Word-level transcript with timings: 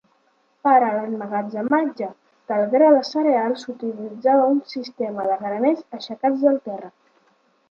Per 0.67 0.71
a 0.83 0.87
l'emmagatzematge 0.93 2.07
del 2.53 2.65
gra 2.71 2.87
de 2.95 3.03
cereal 3.11 3.53
s'utilitzava 3.65 4.49
un 4.55 4.59
sistema 4.73 5.27
de 5.31 5.37
graners 5.45 5.87
aixecats 6.01 6.49
del 6.49 6.61
terra. 6.71 6.93